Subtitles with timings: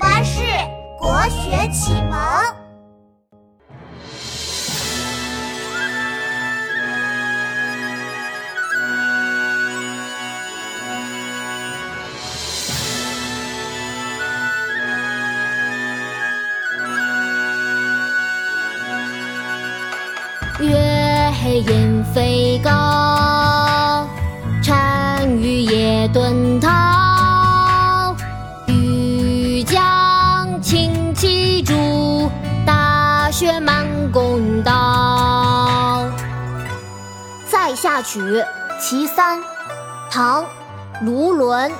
[0.00, 0.40] 巴士
[0.98, 2.18] 国学启蒙。
[20.60, 23.09] 月黑雁飞高，
[33.40, 36.06] 雪满弓刀。
[37.50, 38.20] 《塞下曲·
[38.78, 39.38] 其三》
[40.10, 40.42] 唐·
[41.00, 41.72] 卢纶。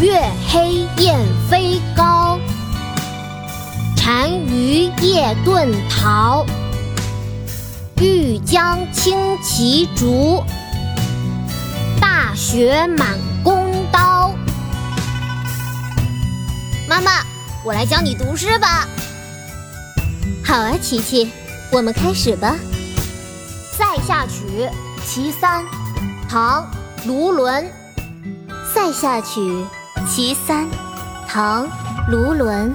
[0.00, 1.18] 月黑雁
[1.50, 2.38] 飞高。
[3.96, 6.46] 单于夜遁逃，
[8.00, 10.44] 欲将轻骑逐，
[12.00, 14.30] 大雪满弓刀。
[16.88, 17.10] 妈妈，
[17.62, 18.88] 我来教你读诗吧。
[20.42, 21.30] 好啊，琪琪，
[21.70, 22.56] 我们开始吧。
[23.76, 24.66] 《塞下曲·
[25.06, 25.62] 其三》
[26.28, 26.64] 唐·
[27.06, 27.64] 卢纶。
[28.74, 29.40] 《塞下曲·
[30.08, 30.64] 其三》
[31.28, 31.66] 唐·
[32.08, 32.74] 卢纶。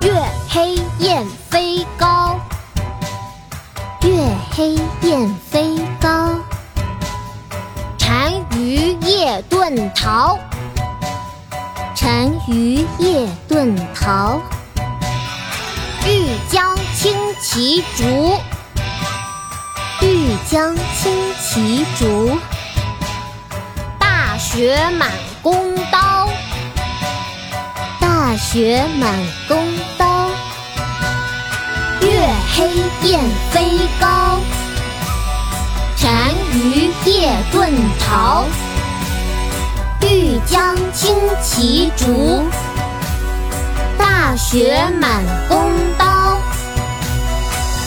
[0.00, 0.12] 月
[0.50, 2.38] 黑雁飞高，
[4.02, 4.10] 月
[4.52, 6.38] 黑雁飞高。
[7.98, 10.38] 单于夜遁逃，
[12.04, 14.38] 单于夜遁逃。
[16.06, 18.38] 欲将轻骑逐，
[20.02, 22.38] 欲将轻骑逐。
[23.98, 25.10] 大雪满
[25.40, 26.28] 弓刀。
[27.98, 29.10] 大雪满
[29.48, 29.66] 弓
[29.96, 30.28] 刀，
[32.02, 32.68] 月黑
[33.08, 34.38] 雁飞高，
[36.02, 38.44] 单于夜遁逃。
[40.14, 41.12] 欲将轻
[41.42, 42.44] 骑逐
[43.98, 45.58] 大雪满弓
[45.98, 46.38] 刀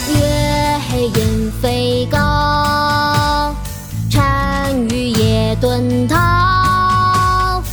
[0.10, 3.56] 月黑雁飞高
[4.14, 7.64] 单于夜遁逃。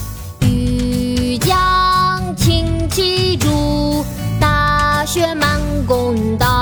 [0.41, 4.05] 欲将轻骑逐
[4.41, 6.54] 大雪满弓刀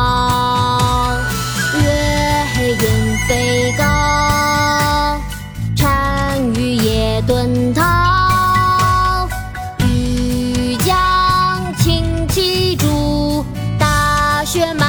[14.53, 14.82] 学。